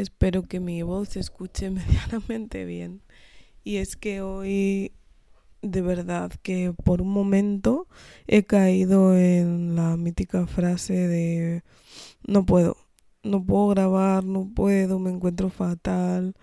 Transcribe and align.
Espero 0.00 0.42
que 0.42 0.60
mi 0.60 0.82
voz 0.82 1.10
se 1.10 1.20
escuche 1.20 1.70
medianamente 1.70 2.64
bien. 2.64 3.02
Y 3.64 3.76
es 3.76 3.96
que 3.96 4.22
hoy 4.22 4.92
de 5.62 5.82
verdad 5.82 6.32
que 6.42 6.72
por 6.84 7.02
un 7.02 7.10
momento 7.10 7.86
he 8.26 8.44
caído 8.44 9.14
en 9.14 9.76
la 9.76 9.96
mítica 9.96 10.46
frase 10.46 10.94
de 10.94 11.62
no 12.26 12.46
puedo, 12.46 12.76
no 13.22 13.44
puedo 13.44 13.68
grabar, 13.68 14.24
no 14.24 14.50
puedo, 14.54 14.98
me 14.98 15.10
encuentro 15.10 15.50
fatal. 15.50 16.34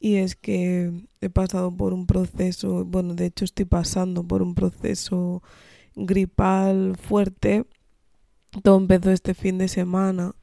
Y 0.00 0.16
es 0.16 0.36
que 0.36 0.92
he 1.20 1.30
pasado 1.30 1.74
por 1.74 1.92
un 1.92 2.06
proceso, 2.06 2.84
bueno, 2.84 3.14
de 3.14 3.26
hecho 3.26 3.44
estoy 3.44 3.64
pasando 3.66 4.24
por 4.24 4.42
un 4.42 4.54
proceso 4.54 5.42
gripal 5.94 6.96
fuerte. 6.96 7.66
Todo 8.62 8.78
empezó 8.78 9.10
este 9.10 9.34
fin 9.34 9.58
de 9.58 9.68
semana 9.68 10.34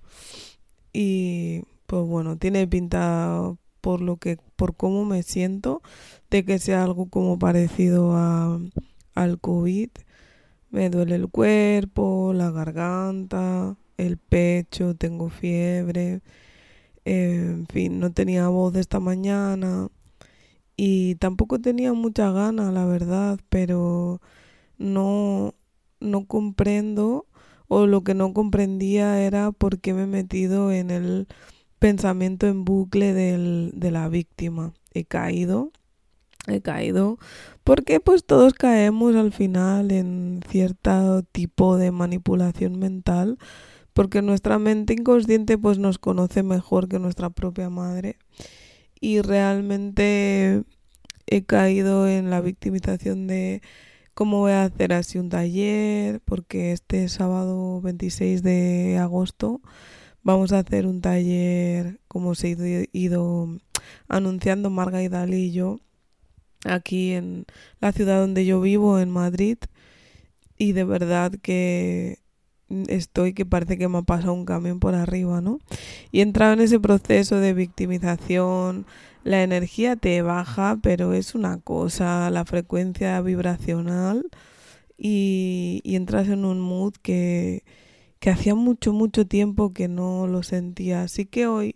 y 0.92 1.64
pues 1.94 2.08
bueno, 2.08 2.38
tiene 2.38 2.68
pinta 2.68 3.56
por 3.80 4.02
lo 4.02 4.18
que 4.18 4.40
por 4.56 4.76
cómo 4.76 5.06
me 5.06 5.22
siento 5.22 5.84
de 6.32 6.44
que 6.44 6.58
sea 6.58 6.84
algo 6.84 7.08
como 7.08 7.38
parecido 7.38 8.14
a, 8.16 8.60
al 9.14 9.40
COVID. 9.40 9.90
Me 10.72 10.90
duele 10.90 11.14
el 11.16 11.30
cuerpo, 11.30 12.34
la 12.34 12.50
garganta, 12.50 13.78
el 13.98 14.18
pecho, 14.18 14.96
tengo 14.96 15.30
fiebre. 15.30 16.22
en 17.06 17.68
fin, 17.68 18.00
no 18.00 18.12
tenía 18.12 18.48
voz 18.50 18.76
esta 18.76 19.00
mañana 19.00 19.90
y 20.78 21.16
tampoco 21.16 21.60
tenía 21.62 21.94
mucha 21.94 22.32
gana, 22.32 22.72
la 22.72 22.86
verdad, 22.86 23.40
pero 23.50 24.22
no, 24.80 25.56
no 26.00 26.26
comprendo 26.28 27.28
o 27.68 27.88
lo 27.88 28.04
que 28.04 28.16
no 28.16 28.34
comprendía 28.34 29.22
era 29.22 29.52
por 29.52 29.80
qué 29.80 29.94
me 29.94 30.04
he 30.04 30.08
metido 30.08 30.72
en 30.72 30.92
el 30.92 31.28
pensamiento 31.84 32.48
en 32.48 32.64
bucle 32.64 33.14
del, 33.14 33.72
de 33.76 33.92
la 33.92 34.08
víctima. 34.08 34.72
He 34.94 35.04
caído, 35.04 35.74
he 36.48 36.62
caído, 36.62 37.20
porque 37.66 38.00
pues 38.00 38.24
todos 38.24 38.54
caemos 38.54 39.18
al 39.18 39.34
final 39.34 39.92
en 39.92 40.40
cierto 40.48 41.24
tipo 41.24 41.76
de 41.76 41.92
manipulación 41.92 42.80
mental, 42.80 43.38
porque 43.92 44.22
nuestra 44.22 44.60
mente 44.60 44.94
inconsciente 44.94 45.58
pues 45.58 45.78
nos 45.78 46.00
conoce 46.00 46.42
mejor 46.42 46.88
que 46.88 47.00
nuestra 47.00 47.30
propia 47.30 47.70
madre 47.70 48.18
y 49.02 49.20
realmente 49.20 50.64
he 51.28 51.44
caído 51.44 52.08
en 52.08 52.30
la 52.30 52.40
victimización 52.40 53.28
de 53.28 53.62
cómo 54.14 54.40
voy 54.40 54.54
a 54.54 54.64
hacer 54.64 54.94
así 54.94 55.18
un 55.18 55.28
taller, 55.28 56.22
porque 56.22 56.72
este 56.72 57.10
sábado 57.10 57.82
26 57.82 58.42
de 58.42 58.98
agosto 59.02 59.60
Vamos 60.24 60.54
a 60.54 60.60
hacer 60.60 60.88
un 60.88 61.02
taller, 61.02 62.00
como 62.08 62.34
se 62.34 62.54
ha 62.54 62.98
ido, 62.98 63.60
anunciando 64.08 64.70
Marga 64.70 65.04
y 65.04 65.10
y 65.36 65.52
yo, 65.52 65.80
aquí 66.64 67.12
en 67.12 67.46
la 67.82 67.92
ciudad 67.92 68.22
donde 68.22 68.46
yo 68.46 68.62
vivo, 68.62 69.00
en 69.00 69.10
Madrid. 69.10 69.58
Y 70.58 70.72
de 70.72 70.86
verdad 70.86 71.34
que 71.42 72.20
estoy 72.88 73.34
que 73.34 73.46
parece 73.46 73.78
que 73.78 73.90
me 73.90 73.98
ha 73.98 74.02
pasado 74.04 74.34
un 74.34 74.46
camión 74.46 74.80
por 74.80 74.96
arriba, 74.96 75.42
¿no? 75.42 75.60
Y 76.12 76.20
he 76.20 76.22
entrado 76.24 76.54
en 76.54 76.62
ese 76.62 76.80
proceso 76.80 77.38
de 77.38 77.54
victimización, 77.54 78.86
la 79.26 79.44
energía 79.44 79.98
te 79.98 80.22
baja, 80.22 80.80
pero 80.82 81.14
es 81.14 81.36
una 81.36 81.60
cosa, 81.60 82.30
la 82.30 82.46
frecuencia 82.46 83.20
vibracional 83.22 84.26
y, 84.98 85.82
y 85.84 85.96
entras 85.96 86.30
en 86.30 86.46
un 86.46 86.62
mood 86.62 86.94
que, 87.02 87.64
que 88.24 88.30
hacía 88.30 88.56
mucho, 88.56 88.94
mucho 88.94 89.28
tiempo 89.28 89.74
que 89.74 89.90
no 89.90 90.28
lo 90.28 90.44
sentía. 90.44 91.02
Así 91.02 91.26
que 91.26 91.46
hoy 91.46 91.76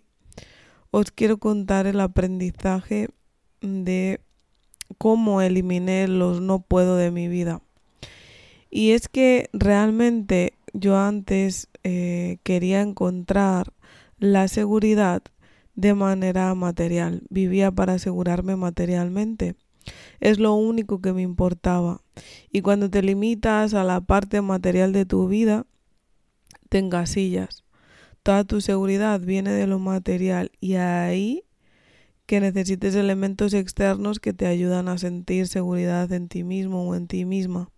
os 0.90 1.10
quiero 1.10 1.36
contar 1.36 1.86
el 1.86 2.00
aprendizaje 2.00 3.10
de 3.60 4.22
cómo 4.96 5.42
eliminé 5.42 6.08
los 6.08 6.40
no 6.40 6.60
puedo 6.60 6.96
de 6.96 7.10
mi 7.10 7.28
vida. 7.28 7.60
Y 8.70 8.92
es 8.92 9.10
que 9.10 9.50
realmente 9.52 10.54
yo 10.72 10.96
antes 10.96 11.68
eh, 11.84 12.38
quería 12.44 12.80
encontrar 12.80 13.74
la 14.16 14.48
seguridad 14.48 15.22
de 15.74 15.92
manera 15.92 16.54
material. 16.54 17.24
Vivía 17.28 17.72
para 17.72 17.92
asegurarme 17.92 18.56
materialmente. 18.56 19.54
Es 20.18 20.38
lo 20.38 20.54
único 20.54 21.02
que 21.02 21.12
me 21.12 21.20
importaba. 21.20 22.00
Y 22.50 22.62
cuando 22.62 22.88
te 22.88 23.02
limitas 23.02 23.74
a 23.74 23.84
la 23.84 24.00
parte 24.00 24.40
material 24.40 24.94
de 24.94 25.04
tu 25.04 25.28
vida, 25.28 25.66
tengas 26.68 27.10
sillas. 27.10 27.64
Toda 28.22 28.44
tu 28.44 28.60
seguridad 28.60 29.20
viene 29.20 29.50
de 29.52 29.66
lo 29.66 29.78
material 29.78 30.50
y 30.60 30.74
ahí 30.74 31.44
que 32.26 32.40
necesites 32.40 32.94
elementos 32.94 33.54
externos 33.54 34.20
que 34.20 34.34
te 34.34 34.46
ayudan 34.46 34.88
a 34.88 34.98
sentir 34.98 35.48
seguridad 35.48 36.12
en 36.12 36.28
ti 36.28 36.44
mismo 36.44 36.86
o 36.86 36.94
en 36.94 37.06
ti 37.06 37.24
misma. 37.24 37.70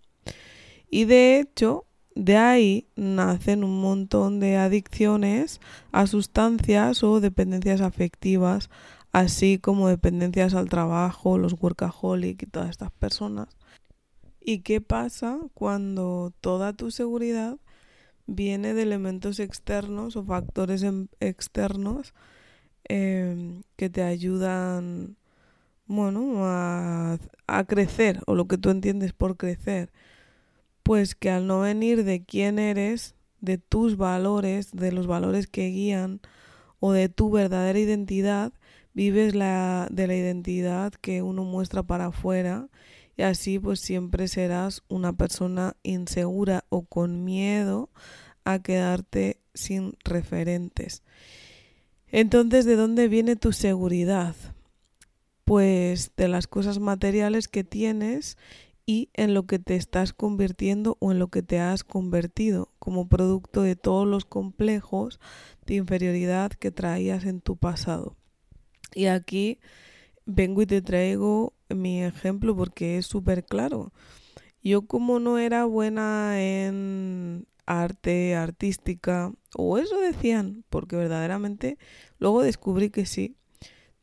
Y 0.90 1.04
de 1.04 1.38
hecho, 1.38 1.86
de 2.16 2.36
ahí 2.36 2.88
nacen 2.96 3.62
un 3.62 3.80
montón 3.80 4.40
de 4.40 4.56
adicciones 4.56 5.60
a 5.92 6.08
sustancias 6.08 7.04
o 7.04 7.20
dependencias 7.20 7.80
afectivas, 7.80 8.70
así 9.12 9.58
como 9.58 9.86
dependencias 9.86 10.54
al 10.54 10.68
trabajo, 10.68 11.38
los 11.38 11.54
workaholic 11.60 12.42
y 12.42 12.46
todas 12.46 12.70
estas 12.70 12.90
personas. 12.90 13.56
¿Y 14.40 14.62
qué 14.62 14.80
pasa 14.80 15.38
cuando 15.54 16.32
toda 16.40 16.72
tu 16.72 16.90
seguridad 16.90 17.58
viene 18.30 18.74
de 18.74 18.82
elementos 18.82 19.40
externos 19.40 20.16
o 20.16 20.24
factores 20.24 20.82
em, 20.82 21.08
externos 21.18 22.14
em, 22.84 23.62
que 23.76 23.90
te 23.90 24.02
ayudan, 24.02 25.16
bueno, 25.86 26.46
a, 26.46 27.18
a 27.48 27.64
crecer 27.64 28.20
o 28.26 28.34
lo 28.34 28.46
que 28.46 28.58
tú 28.58 28.70
entiendes 28.70 29.12
por 29.12 29.36
crecer. 29.36 29.92
Pues 30.82 31.14
que 31.14 31.30
al 31.30 31.46
no 31.46 31.60
venir 31.60 32.04
de 32.04 32.24
quién 32.24 32.58
eres, 32.58 33.16
de 33.40 33.58
tus 33.58 33.96
valores, 33.96 34.70
de 34.72 34.92
los 34.92 35.06
valores 35.06 35.46
que 35.46 35.68
guían 35.68 36.20
o 36.78 36.92
de 36.92 37.08
tu 37.08 37.30
verdadera 37.30 37.78
identidad, 37.78 38.52
vives 38.94 39.34
la, 39.34 39.88
de 39.90 40.06
la 40.06 40.14
identidad 40.14 40.92
que 40.92 41.22
uno 41.22 41.44
muestra 41.44 41.82
para 41.82 42.06
afuera 42.06 42.68
y 43.20 43.22
así 43.22 43.58
pues 43.58 43.80
siempre 43.80 44.28
serás 44.28 44.82
una 44.88 45.12
persona 45.12 45.76
insegura 45.82 46.64
o 46.70 46.86
con 46.86 47.22
miedo 47.22 47.90
a 48.44 48.60
quedarte 48.60 49.42
sin 49.52 49.92
referentes. 50.04 51.02
Entonces, 52.06 52.64
¿de 52.64 52.76
dónde 52.76 53.08
viene 53.08 53.36
tu 53.36 53.52
seguridad? 53.52 54.34
Pues 55.44 56.12
de 56.16 56.28
las 56.28 56.46
cosas 56.46 56.78
materiales 56.78 57.46
que 57.46 57.62
tienes 57.62 58.38
y 58.86 59.10
en 59.12 59.34
lo 59.34 59.46
que 59.46 59.58
te 59.58 59.76
estás 59.76 60.14
convirtiendo 60.14 60.96
o 60.98 61.12
en 61.12 61.18
lo 61.18 61.28
que 61.28 61.42
te 61.42 61.60
has 61.60 61.84
convertido 61.84 62.72
como 62.78 63.06
producto 63.06 63.60
de 63.60 63.76
todos 63.76 64.08
los 64.08 64.24
complejos 64.24 65.20
de 65.66 65.74
inferioridad 65.74 66.52
que 66.52 66.70
traías 66.70 67.26
en 67.26 67.42
tu 67.42 67.58
pasado. 67.58 68.16
Y 68.94 69.06
aquí 69.06 69.58
vengo 70.30 70.62
y 70.62 70.66
te 70.66 70.82
traigo 70.82 71.54
mi 71.68 72.02
ejemplo 72.02 72.56
porque 72.56 72.98
es 72.98 73.06
súper 73.06 73.44
claro. 73.44 73.92
Yo 74.62 74.82
como 74.86 75.20
no 75.20 75.38
era 75.38 75.64
buena 75.64 76.40
en 76.42 77.46
arte, 77.66 78.34
artística, 78.34 79.32
o 79.56 79.78
eso 79.78 80.00
decían, 80.00 80.64
porque 80.70 80.96
verdaderamente 80.96 81.78
luego 82.18 82.42
descubrí 82.42 82.90
que 82.90 83.06
sí. 83.06 83.36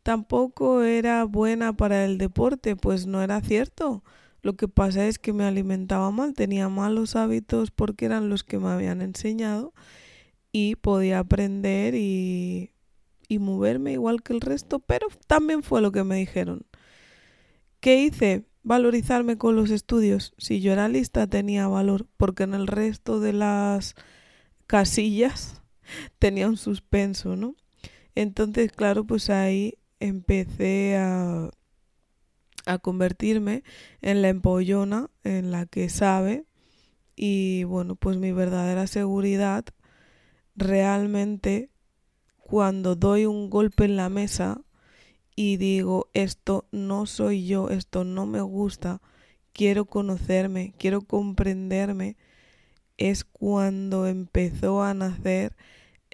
Tampoco 0.04 0.84
era 0.84 1.26
buena 1.26 1.76
para 1.76 2.06
el 2.06 2.18
deporte, 2.18 2.76
pues 2.76 3.08
no 3.08 3.22
era 3.22 3.42
cierto. 3.42 4.04
Lo 4.42 4.56
que 4.56 4.68
pasa 4.68 5.08
es 5.08 5.20
que 5.20 5.34
me 5.34 5.44
alimentaba 5.44 6.12
mal, 6.12 6.34
tenía 6.34 6.70
malos 6.70 7.16
hábitos 7.16 7.72
porque 7.72 8.06
eran 8.06 8.30
los 8.30 8.44
que 8.44 8.60
me 8.60 8.70
habían 8.70 9.02
enseñado 9.02 9.74
y 10.52 10.76
podía 10.78 11.20
aprender 11.20 11.96
y, 11.96 12.72
y 13.28 13.40
moverme 13.40 13.94
igual 13.94 14.24
que 14.24 14.34
el 14.34 14.42
resto, 14.42 14.80
pero 14.80 15.08
también 15.28 15.64
fue 15.64 15.82
lo 15.82 15.92
que 15.92 16.04
me 16.04 16.16
dijeron. 16.16 16.66
¿Qué 17.80 18.02
hice? 18.02 18.46
Valorizarme 18.64 19.38
con 19.38 19.56
los 19.56 19.70
estudios. 19.70 20.34
Si 20.38 20.62
yo 20.62 20.74
era 20.74 20.90
lista 20.90 21.28
tenía 21.28 21.68
valor, 21.68 22.08
porque 22.18 22.44
en 22.44 22.54
el 22.54 22.68
resto 22.68 23.20
de 23.20 23.34
las 23.34 23.96
casillas 24.66 25.62
tenía 26.20 26.48
un 26.48 26.58
suspenso, 26.58 27.36
¿no? 27.36 27.56
Entonces, 28.16 28.72
claro, 28.72 29.06
pues 29.06 29.30
ahí 29.30 29.78
empecé 30.00 30.98
a, 30.98 31.52
a 32.66 32.78
convertirme 32.80 33.64
en 34.02 34.22
la 34.22 34.30
empollona, 34.30 35.10
en 35.24 35.52
la 35.52 35.66
que 35.66 35.90
sabe. 35.90 36.46
Y 37.16 37.64
bueno, 37.64 37.96
pues 37.96 38.18
mi 38.18 38.32
verdadera 38.32 38.88
seguridad 38.88 39.66
realmente 40.56 41.70
cuando 42.48 42.96
doy 42.96 43.26
un 43.26 43.50
golpe 43.50 43.84
en 43.84 43.98
la 43.98 44.08
mesa 44.08 44.62
y 45.36 45.58
digo, 45.58 46.08
esto 46.14 46.66
no 46.72 47.06
soy 47.06 47.46
yo, 47.46 47.70
esto 47.70 48.06
no 48.06 48.26
me 48.26 48.40
gusta, 48.40 49.02
quiero 49.52 49.84
conocerme, 49.84 50.74
quiero 50.78 51.02
comprenderme, 51.02 52.16
es 52.96 53.26
cuando 53.26 54.08
empezó 54.08 54.82
a 54.82 54.94
nacer 54.94 55.58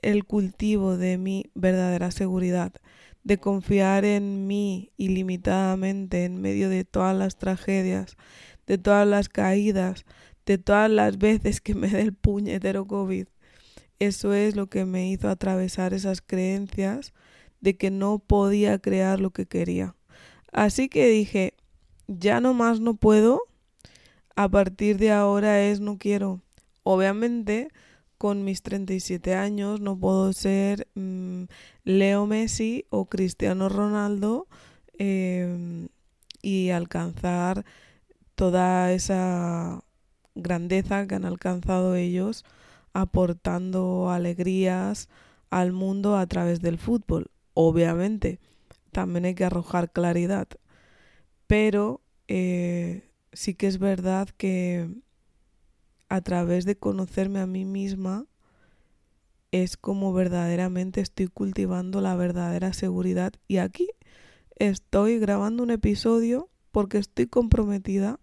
el 0.02 0.26
cultivo 0.26 0.98
de 0.98 1.20
mi 1.20 1.52
verdadera 1.54 2.10
seguridad, 2.10 2.74
de 3.24 3.38
confiar 3.38 4.04
en 4.04 4.48
mí 4.48 4.92
ilimitadamente 4.98 6.26
en 6.26 6.42
medio 6.42 6.68
de 6.68 6.84
todas 6.84 7.16
las 7.16 7.38
tragedias, 7.38 8.18
de 8.66 8.80
todas 8.80 9.08
las 9.08 9.30
caídas, 9.30 10.04
de 10.48 10.58
todas 10.58 10.90
las 10.90 11.20
veces 11.20 11.62
que 11.62 11.76
me 11.76 11.90
dé 11.90 12.02
el 12.02 12.14
puñetero 12.14 12.88
COVID. 12.88 13.28
Eso 14.06 14.34
es 14.34 14.58
lo 14.58 14.68
que 14.68 14.84
me 14.84 15.10
hizo 15.10 15.30
atravesar 15.30 15.94
esas 15.94 16.22
creencias 16.22 17.14
de 17.62 17.78
que 17.78 17.90
no 17.90 18.20
podía 18.20 18.78
crear 18.80 19.22
lo 19.22 19.32
que 19.32 19.46
quería. 19.46 19.96
Así 20.52 20.90
que 20.90 21.08
dije, 21.08 21.54
ya 22.08 22.42
no 22.42 22.54
más 22.54 22.82
no 22.82 22.96
puedo, 22.96 23.44
a 24.36 24.50
partir 24.50 24.98
de 24.98 25.12
ahora 25.12 25.64
es 25.64 25.80
no 25.80 25.98
quiero. 25.98 26.42
Obviamente, 26.84 27.70
con 28.18 28.44
mis 28.44 28.62
37 28.62 29.36
años 29.36 29.80
no 29.80 29.98
puedo 29.98 30.34
ser 30.34 30.90
mm, 30.96 31.44
Leo 31.86 32.26
Messi 32.26 32.86
o 32.90 33.06
Cristiano 33.06 33.70
Ronaldo 33.70 34.48
em, 34.98 35.88
y 36.42 36.72
alcanzar 36.72 37.64
toda 38.36 38.92
esa 38.92 39.82
grandeza 40.36 41.08
que 41.08 41.16
han 41.16 41.26
alcanzado 41.26 41.96
ellos 41.96 42.44
aportando 42.94 44.10
alegrías 44.10 45.10
al 45.50 45.72
mundo 45.72 46.18
a 46.18 46.26
través 46.28 46.62
del 46.62 46.78
fútbol. 46.78 47.32
Obviamente, 47.54 48.40
también 48.92 49.26
hay 49.26 49.36
que 49.36 49.46
arrojar 49.46 49.92
claridad, 49.92 50.48
pero 51.48 52.02
eh, 52.28 53.10
sí 53.34 53.54
que 53.56 53.68
es 53.68 53.80
verdad 53.80 54.30
que 54.38 54.90
a 56.10 56.22
través 56.22 56.66
de 56.66 56.78
conocerme 56.78 57.40
a 57.40 57.48
mí 57.48 57.66
misma 57.66 58.26
es 59.52 59.78
como 59.78 60.14
verdaderamente 60.14 61.02
estoy 61.02 61.28
cultivando 61.28 62.02
la 62.02 62.16
verdadera 62.16 62.74
seguridad 62.74 63.34
y 63.48 63.58
aquí 63.58 63.90
estoy 64.58 65.20
grabando 65.20 65.64
un 65.64 65.72
episodio 65.72 66.50
porque 66.72 66.98
estoy 66.98 67.28
comprometida 67.28 68.20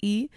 y 0.00 0.30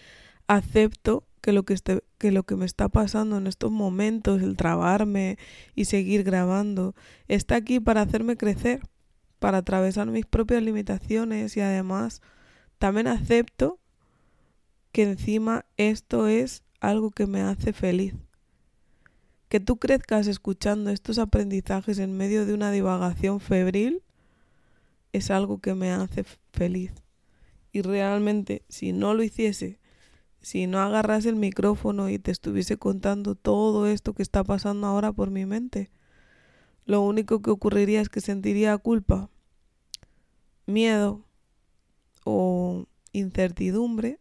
acepto 0.48 1.26
que 1.44 1.52
lo 1.52 1.64
que, 1.64 1.74
este, 1.74 2.02
que 2.20 2.32
lo 2.32 2.44
que 2.44 2.56
me 2.56 2.66
está 2.66 2.88
pasando 2.88 3.38
en 3.38 3.48
estos 3.48 3.70
momentos, 3.70 4.42
el 4.42 4.56
trabarme 4.56 5.38
y 5.76 5.86
seguir 5.86 6.24
grabando, 6.24 6.96
está 7.28 7.58
aquí 7.58 7.82
para 7.82 8.02
hacerme 8.02 8.38
crecer, 8.38 8.80
para 9.40 9.58
atravesar 9.58 10.08
mis 10.08 10.26
propias 10.26 10.64
limitaciones 10.64 11.58
y 11.58 11.60
además 11.60 12.22
también 12.78 13.08
acepto 13.08 13.78
que 14.94 15.04
encima 15.04 15.66
esto 15.76 16.30
es 16.30 16.64
algo 16.80 17.12
que 17.12 17.28
me 17.28 17.42
hace 17.42 17.74
feliz. 17.74 18.16
Que 19.50 19.60
tú 19.60 19.76
crezcas 19.76 20.28
escuchando 20.28 20.92
estos 20.92 21.20
aprendizajes 21.20 22.00
en 22.00 22.16
medio 22.16 22.46
de 22.46 22.54
una 22.54 22.72
divagación 22.72 23.42
febril 23.42 24.02
es 25.12 25.30
algo 25.30 25.60
que 25.60 25.76
me 25.76 25.92
hace 25.92 26.24
feliz. 26.54 26.94
Y 27.74 27.82
realmente, 27.82 28.64
si 28.70 28.94
no 28.94 29.14
lo 29.14 29.24
hiciese, 29.24 29.83
si 30.44 30.68
no 30.68 30.80
agarras 30.80 31.26
el 31.26 31.38
micrófono 31.38 32.10
y 32.10 32.20
te 32.20 32.30
estuviese 32.30 32.78
contando 32.78 33.34
todo 33.34 33.88
esto 33.88 34.14
que 34.14 34.22
está 34.22 34.44
pasando 34.44 34.86
ahora 34.88 35.14
por 35.14 35.32
mi 35.32 35.46
mente, 35.46 35.90
lo 36.86 37.02
único 37.02 37.42
que 37.42 37.50
ocurriría 37.50 38.02
es 38.02 38.10
que 38.10 38.20
sentiría 38.20 38.78
culpa, 38.78 39.30
miedo 40.66 41.26
o 42.26 42.86
incertidumbre 43.14 44.20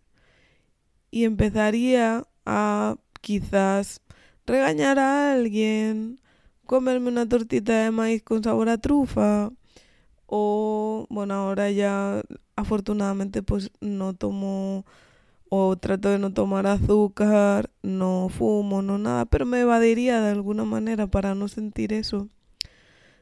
y 1.11 1.25
empezaría 1.25 2.25
a 2.47 2.97
quizás 3.21 4.01
regañar 4.47 5.01
a 5.01 5.33
alguien, 5.33 6.21
comerme 6.67 7.09
una 7.09 7.29
tortita 7.29 7.83
de 7.83 7.91
maíz 7.91 8.23
con 8.23 8.45
sabor 8.45 8.69
a 8.69 8.79
trufa 8.79 9.51
o 10.27 11.07
bueno, 11.11 11.35
ahora 11.35 11.73
ya 11.73 12.23
afortunadamente 12.55 13.43
pues 13.43 13.73
no 13.81 14.15
tomo 14.15 14.87
o 15.55 15.77
trato 15.77 16.09
de 16.09 16.19
no 16.19 16.33
tomar 16.33 16.67
azúcar, 16.67 17.69
no 17.83 18.31
fumo, 18.31 18.81
no 18.81 18.97
nada, 18.97 19.27
pero 19.27 19.45
me 19.45 19.61
evadiría 19.61 20.19
de 20.23 20.31
alguna 20.31 20.65
manera 20.65 21.09
para 21.09 21.35
no 21.35 21.47
sentir 21.47 21.93
eso. 21.93 22.31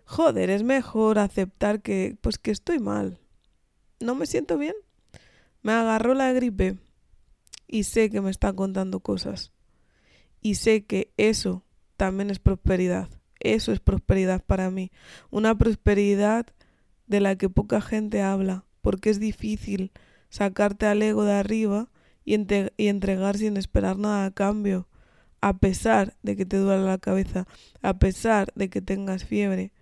Joder, 0.05 0.49
es 0.49 0.63
mejor 0.63 1.19
aceptar 1.19 1.83
que 1.83 2.17
pues 2.21 2.39
que 2.39 2.53
estoy 2.53 2.79
mal. 2.79 3.19
No 3.99 4.15
me 4.15 4.27
siento 4.27 4.59
bien. 4.59 4.77
Me 5.63 5.73
agarró 5.73 6.15
la 6.15 6.33
gripe 6.33 6.79
y 7.67 7.83
sé 7.83 8.11
que 8.11 8.21
me 8.21 8.31
está 8.31 8.53
contando 8.53 9.01
cosas. 9.01 9.51
Y 10.41 10.55
sé 10.55 10.85
que 10.85 11.13
eso 11.17 11.65
también 11.97 12.31
es 12.31 12.39
prosperidad. 12.39 13.09
Eso 13.41 13.73
es 13.73 13.81
prosperidad 13.81 14.45
para 14.45 14.71
mí. 14.71 14.93
Una 15.31 15.59
prosperidad 15.59 16.47
de 17.09 17.19
la 17.19 17.35
que 17.35 17.49
poca 17.49 17.81
gente 17.81 18.23
habla, 18.23 18.67
porque 18.83 19.11
es 19.11 19.19
difícil 19.19 19.91
sacarte 20.29 20.87
al 20.87 21.03
ego 21.03 21.25
de 21.25 21.33
arriba 21.33 21.89
y, 22.25 22.35
entregar 22.35 23.37
sin 23.37 23.57
esperar 23.57 23.99
nada 23.99 24.27
a 24.27 24.31
cambio, 24.31 24.89
a 25.41 25.59
pesar 25.59 26.17
de 26.23 26.37
que 26.37 26.47
te 26.47 26.59
duele 26.59 26.85
la 26.85 26.99
cabeza, 26.99 27.47
a 27.83 27.99
pesar 27.99 28.53
de 28.55 28.69
que 28.69 28.83
tengas 28.83 29.25
fiebre, 29.25 29.73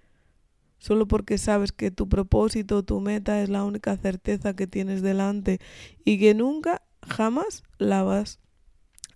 solo 0.79 1.09
porque 1.09 1.39
sabes 1.39 1.73
que 1.73 1.91
tu 1.91 2.09
propósito, 2.09 2.85
tu 2.85 3.01
meta 3.01 3.43
es 3.43 3.49
la 3.49 3.65
única 3.65 3.97
certeza 3.97 4.55
que 4.55 4.67
tienes 4.67 5.03
delante 5.03 5.61
y 6.05 6.19
que 6.19 6.35
nunca, 6.35 6.83
jamás 7.03 7.63
la 7.79 8.03
vas 8.03 8.39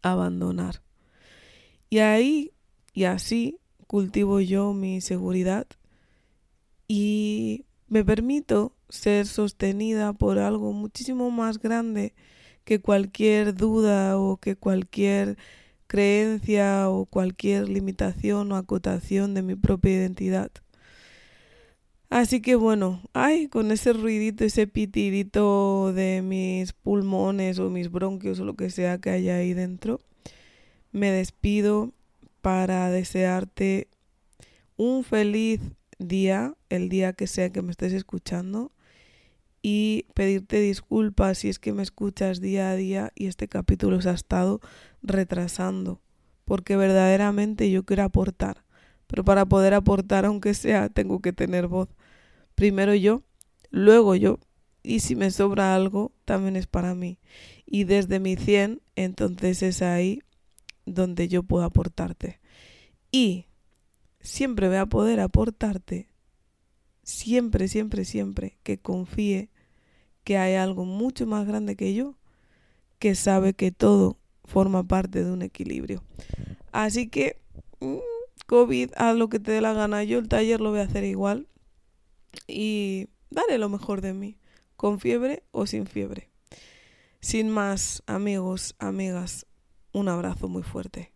a 0.02 0.12
abandonar. 0.12 0.82
Y 1.90 1.98
ahí 1.98 2.52
y 2.92 3.04
así 3.04 3.58
cultivo 3.86 4.40
yo 4.40 4.72
mi 4.72 5.00
seguridad 5.00 5.66
y 6.88 7.66
me 7.88 8.04
permito 8.04 8.74
ser 8.88 9.26
sostenida 9.26 10.12
por 10.12 10.38
algo 10.38 10.72
muchísimo 10.72 11.30
más 11.30 11.58
grande 11.58 12.14
que 12.64 12.80
cualquier 12.80 13.54
duda 13.54 14.18
o 14.18 14.36
que 14.36 14.56
cualquier 14.56 15.36
creencia 15.86 16.88
o 16.88 17.06
cualquier 17.06 17.68
limitación 17.68 18.50
o 18.52 18.56
acotación 18.56 19.34
de 19.34 19.42
mi 19.42 19.54
propia 19.56 19.92
identidad. 19.92 20.50
Así 22.08 22.42
que 22.42 22.56
bueno, 22.56 23.00
ay, 23.14 23.48
con 23.48 23.72
ese 23.72 23.92
ruidito, 23.94 24.44
ese 24.44 24.66
pitidito 24.66 25.92
de 25.94 26.20
mis 26.22 26.72
pulmones 26.74 27.58
o 27.58 27.70
mis 27.70 27.90
bronquios 27.90 28.38
o 28.40 28.44
lo 28.44 28.54
que 28.54 28.70
sea 28.70 28.98
que 28.98 29.10
haya 29.10 29.36
ahí 29.36 29.54
dentro, 29.54 30.00
me 30.92 31.10
despido 31.10 31.92
para 32.42 32.90
desearte 32.90 33.88
un 34.76 35.04
feliz 35.04 35.60
día, 35.98 36.54
el 36.68 36.88
día 36.88 37.12
que 37.14 37.26
sea 37.26 37.50
que 37.50 37.62
me 37.62 37.70
estés 37.70 37.92
escuchando 37.92 38.72
y 39.62 40.06
pedirte 40.14 40.60
disculpas 40.60 41.38
si 41.38 41.48
es 41.48 41.58
que 41.58 41.72
me 41.72 41.82
escuchas 41.82 42.40
día 42.40 42.70
a 42.70 42.76
día 42.76 43.12
y 43.14 43.26
este 43.26 43.48
capítulo 43.48 44.02
se 44.02 44.10
ha 44.10 44.14
estado 44.14 44.60
retrasando, 45.02 46.00
porque 46.44 46.76
verdaderamente 46.76 47.70
yo 47.70 47.84
quiero 47.84 48.02
aportar, 48.02 48.64
pero 49.06 49.24
para 49.24 49.46
poder 49.46 49.74
aportar 49.74 50.24
aunque 50.24 50.54
sea 50.54 50.88
tengo 50.88 51.20
que 51.20 51.32
tener 51.32 51.68
voz. 51.68 51.88
Primero 52.56 52.94
yo, 52.94 53.22
luego 53.70 54.16
yo, 54.16 54.40
y 54.82 55.00
si 55.00 55.14
me 55.14 55.30
sobra 55.30 55.74
algo 55.74 56.12
también 56.24 56.56
es 56.56 56.66
para 56.66 56.94
mí. 56.94 57.18
Y 57.64 57.84
desde 57.84 58.18
mi 58.18 58.36
100, 58.36 58.82
entonces 58.96 59.62
es 59.62 59.80
ahí 59.80 60.22
donde 60.84 61.28
yo 61.28 61.44
puedo 61.44 61.64
aportarte. 61.64 62.40
Y 63.10 63.46
siempre 64.20 64.68
voy 64.68 64.78
a 64.78 64.86
poder 64.86 65.20
aportarte 65.20 66.08
siempre, 67.02 67.68
siempre, 67.68 68.04
siempre 68.04 68.58
que 68.62 68.78
confíe 68.78 69.50
que 70.24 70.38
hay 70.38 70.54
algo 70.54 70.84
mucho 70.84 71.26
más 71.26 71.46
grande 71.46 71.76
que 71.76 71.94
yo 71.94 72.16
que 73.02 73.16
sabe 73.16 73.54
que 73.54 73.72
todo 73.72 74.16
forma 74.44 74.84
parte 74.84 75.24
de 75.24 75.32
un 75.32 75.42
equilibrio. 75.42 76.04
Así 76.70 77.08
que, 77.08 77.40
mm, 77.80 77.96
COVID, 78.46 78.90
haz 78.96 79.16
lo 79.16 79.28
que 79.28 79.40
te 79.40 79.50
dé 79.50 79.60
la 79.60 79.72
gana. 79.72 80.04
Yo 80.04 80.20
el 80.20 80.28
taller 80.28 80.60
lo 80.60 80.70
voy 80.70 80.78
a 80.78 80.84
hacer 80.84 81.02
igual. 81.02 81.48
Y 82.46 83.08
dale 83.30 83.58
lo 83.58 83.68
mejor 83.68 84.02
de 84.02 84.12
mí, 84.12 84.38
con 84.76 85.00
fiebre 85.00 85.42
o 85.50 85.66
sin 85.66 85.86
fiebre. 85.86 86.30
Sin 87.20 87.50
más, 87.50 88.04
amigos, 88.06 88.76
amigas, 88.78 89.46
un 89.92 90.08
abrazo 90.08 90.48
muy 90.48 90.62
fuerte. 90.62 91.11